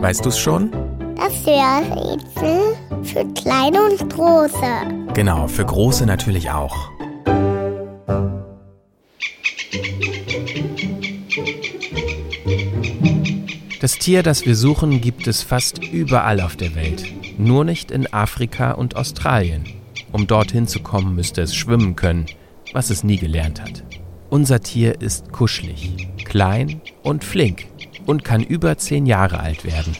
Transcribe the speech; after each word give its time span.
Weißt 0.00 0.24
du 0.24 0.28
es 0.28 0.38
schon? 0.38 0.70
Das 1.16 1.44
Hörrätsel 1.44 2.76
für 3.02 3.24
kleine 3.34 3.82
und 3.82 4.10
große. 4.10 5.12
Genau, 5.12 5.48
für 5.48 5.64
große 5.66 6.06
natürlich 6.06 6.50
auch. 6.50 6.90
Das 13.80 13.98
Tier, 13.98 14.22
das 14.22 14.46
wir 14.46 14.54
suchen, 14.54 15.00
gibt 15.00 15.26
es 15.26 15.42
fast 15.42 15.82
überall 15.82 16.40
auf 16.40 16.54
der 16.54 16.76
Welt. 16.76 17.04
Nur 17.36 17.64
nicht 17.64 17.90
in 17.90 18.12
Afrika 18.12 18.72
und 18.72 18.94
Australien. 18.94 19.64
Um 20.12 20.28
dorthin 20.28 20.68
zu 20.68 20.78
kommen, 20.78 21.16
müsste 21.16 21.42
es 21.42 21.56
schwimmen 21.56 21.96
können, 21.96 22.26
was 22.72 22.90
es 22.90 23.02
nie 23.02 23.18
gelernt 23.18 23.60
hat. 23.60 23.82
Unser 24.30 24.60
Tier 24.60 25.00
ist 25.00 25.32
kuschelig, 25.32 26.08
klein 26.24 26.82
und 27.02 27.24
flink 27.24 27.66
und 28.08 28.24
kann 28.24 28.42
über 28.42 28.78
zehn 28.78 29.04
Jahre 29.04 29.38
alt 29.38 29.64
werden. 29.64 29.94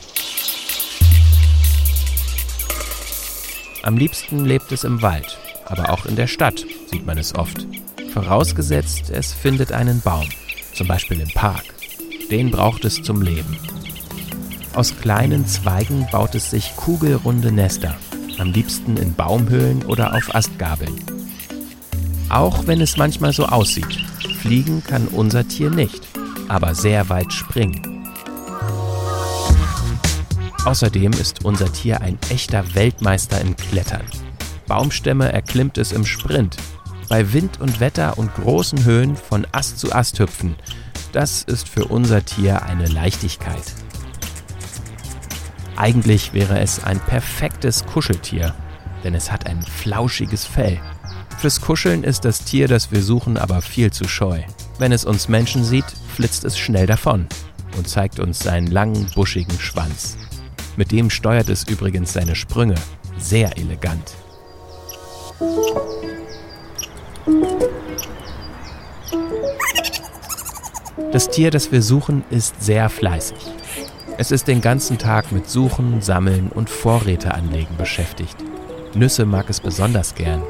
Am 3.83 3.99
liebsten 3.99 4.47
lebt 4.47 4.73
es 4.73 4.85
im 4.85 5.03
Wald, 5.03 5.39
aber 5.67 5.91
auch 5.91 6.07
in 6.07 6.17
der 6.17 6.27
Stadt 6.27 6.65
sieht 6.91 7.05
man 7.05 7.19
es 7.19 7.35
oft. 7.35 7.67
Vorausgesetzt, 8.15 9.11
es 9.11 9.35
findet 9.35 9.73
einen 9.73 10.01
Baum, 10.01 10.27
zum 10.75 10.89
Beispiel 10.89 11.21
im 11.21 11.29
Park. 11.29 11.65
Den 12.31 12.51
braucht 12.51 12.87
es 12.87 13.03
zum 13.03 13.21
Leben. 13.21 13.59
Aus 14.75 14.97
kleinen 14.97 15.47
Zweigen 15.47 16.07
baut 16.11 16.35
es 16.35 16.51
sich 16.51 16.77
kugelrunde 16.77 17.53
Nester, 17.53 17.95
am 18.39 18.53
liebsten 18.53 18.97
in 18.97 19.15
Baumhöhlen 19.15 19.85
oder 19.85 20.15
auf 20.15 20.35
Astgabeln. 20.35 20.99
Auch 22.31 22.67
wenn 22.67 22.81
es 22.81 22.97
manchmal 22.97 23.35
so 23.35 23.45
aussieht, 23.45 24.07
fliegen 24.41 24.83
kann 24.83 25.09
unser 25.09 25.47
Tier 25.47 25.71
nicht, 25.71 26.09
aber 26.49 26.75
sehr 26.75 27.11
weit 27.11 27.33
springen. 27.35 27.98
Außerdem 30.65 31.13
ist 31.13 31.45
unser 31.45 31.73
Tier 31.73 32.01
ein 32.01 32.19
echter 32.31 32.75
Weltmeister 32.75 33.41
im 33.41 33.57
Klettern. 33.57 34.05
Baumstämme 34.67 35.33
erklimmt 35.33 35.79
es 35.79 35.93
im 35.93 36.05
Sprint. 36.05 36.57
Bei 37.09 37.33
Wind 37.33 37.61
und 37.61 37.81
Wetter 37.81 38.19
und 38.19 38.35
großen 38.35 38.85
Höhen 38.85 39.17
von 39.17 39.47
Ast 39.53 39.79
zu 39.79 39.93
Ast 39.93 40.19
hüpfen. 40.19 40.57
Das 41.13 41.43
ist 41.43 41.69
für 41.69 41.87
unser 41.87 42.25
Tier 42.25 42.63
eine 42.65 42.87
Leichtigkeit. 42.87 43.63
Eigentlich 45.77 46.35
wäre 46.35 46.59
es 46.59 46.83
ein 46.85 46.99
perfektes 46.99 47.87
Kuscheltier, 47.87 48.55
denn 49.05 49.15
es 49.15 49.31
hat 49.33 49.47
ein 49.47 49.63
flauschiges 49.63 50.45
Fell. 50.45 50.81
Fürs 51.39 51.61
Kuscheln 51.61 52.03
ist 52.03 52.25
das 52.25 52.41
Tier, 52.45 52.67
das 52.67 52.91
wir 52.91 53.01
suchen, 53.01 53.37
aber 53.37 53.63
viel 53.63 53.93
zu 53.93 54.09
scheu. 54.09 54.43
Wenn 54.79 54.93
es 54.93 55.05
uns 55.05 55.29
Menschen 55.29 55.65
sieht, 55.65 55.87
flitzt 56.15 56.45
es 56.45 56.59
schnell 56.59 56.87
davon 56.87 57.29
und 57.77 57.89
zeigt 57.89 58.19
uns 58.19 58.41
seinen 58.41 58.67
langen, 58.67 59.09
buschigen 59.15 59.59
Schwanz. 59.61 60.19
Mit 60.79 60.93
dem 60.93 61.11
steuert 61.11 61.49
es 61.49 61.65
übrigens 61.65 62.13
seine 62.13 62.37
Sprünge 62.37 62.77
sehr 63.19 63.59
elegant. 63.59 64.15
Das 71.11 71.31
Tier, 71.31 71.51
das 71.51 71.73
wir 71.73 71.83
suchen, 71.83 72.23
ist 72.31 72.63
sehr 72.63 72.89
fleißig. 72.91 73.39
Es 74.19 74.31
ist 74.31 74.47
den 74.47 74.61
ganzen 74.61 74.99
Tag 74.99 75.33
mit 75.33 75.51
Suchen, 75.51 76.01
Sammeln 76.01 76.49
und 76.55 76.71
Vorräte 76.71 77.35
anlegen 77.35 77.77
beschäftigt. 77.77 78.37
Nüsse 78.95 79.27
mag 79.27 79.51
es 79.51 79.59
besonders 79.59 80.15
gern. 80.15 80.45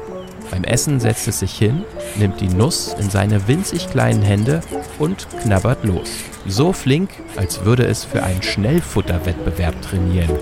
Beim 0.51 0.63
Essen 0.63 0.99
setzt 0.99 1.27
es 1.27 1.39
sich 1.39 1.57
hin, 1.57 1.83
nimmt 2.17 2.39
die 2.39 2.49
Nuss 2.49 2.95
in 2.99 3.09
seine 3.09 3.47
winzig 3.47 3.89
kleinen 3.89 4.21
Hände 4.21 4.61
und 4.99 5.27
knabbert 5.41 5.83
los. 5.83 6.09
So 6.45 6.73
flink, 6.73 7.09
als 7.35 7.65
würde 7.65 7.85
es 7.85 8.03
für 8.03 8.21
einen 8.21 8.43
Schnellfutterwettbewerb 8.43 9.81
trainieren. 9.81 10.37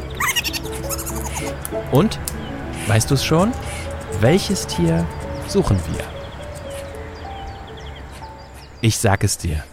Und, 1.92 2.20
weißt 2.88 3.10
du 3.10 3.16
es 3.16 3.24
schon? 3.24 3.52
Welches 4.20 4.68
Tier 4.68 5.06
suchen 5.48 5.80
wir? 5.88 6.04
Ich 8.82 8.98
sag 8.98 9.24
es 9.24 9.38
dir. 9.38 9.64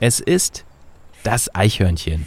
Es 0.00 0.20
ist 0.20 0.64
das 1.22 1.54
Eichhörnchen. 1.54 2.26